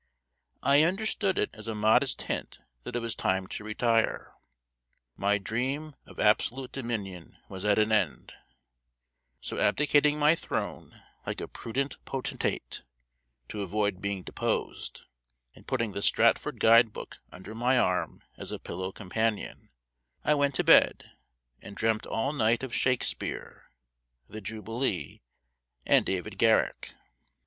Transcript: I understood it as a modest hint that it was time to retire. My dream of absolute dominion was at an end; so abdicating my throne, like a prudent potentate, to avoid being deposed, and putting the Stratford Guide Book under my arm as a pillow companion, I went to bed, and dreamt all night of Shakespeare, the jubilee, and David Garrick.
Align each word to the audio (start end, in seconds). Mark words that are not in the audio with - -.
I 0.63 0.81
understood 0.81 1.37
it 1.37 1.51
as 1.53 1.67
a 1.67 1.75
modest 1.75 2.23
hint 2.23 2.57
that 2.81 2.95
it 2.95 3.01
was 3.01 3.13
time 3.13 3.45
to 3.49 3.63
retire. 3.63 4.33
My 5.15 5.37
dream 5.37 5.93
of 6.07 6.19
absolute 6.19 6.71
dominion 6.71 7.37
was 7.49 7.65
at 7.65 7.77
an 7.77 7.91
end; 7.91 8.33
so 9.41 9.59
abdicating 9.59 10.17
my 10.17 10.33
throne, 10.33 11.03
like 11.27 11.39
a 11.39 11.47
prudent 11.47 12.03
potentate, 12.03 12.81
to 13.49 13.61
avoid 13.61 14.01
being 14.01 14.23
deposed, 14.23 15.01
and 15.53 15.67
putting 15.67 15.91
the 15.91 16.01
Stratford 16.01 16.59
Guide 16.59 16.91
Book 16.93 17.19
under 17.31 17.53
my 17.53 17.77
arm 17.77 18.23
as 18.37 18.51
a 18.51 18.57
pillow 18.57 18.91
companion, 18.91 19.69
I 20.23 20.33
went 20.33 20.55
to 20.55 20.63
bed, 20.63 21.11
and 21.61 21.75
dreamt 21.75 22.07
all 22.07 22.33
night 22.33 22.63
of 22.63 22.73
Shakespeare, 22.73 23.69
the 24.27 24.41
jubilee, 24.41 25.21
and 25.85 26.03
David 26.07 26.39
Garrick. 26.39 26.95